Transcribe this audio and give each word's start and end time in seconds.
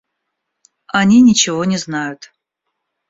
Они 0.87 1.21
ничего 1.21 1.63
не 1.63 1.77
знают. 1.77 2.33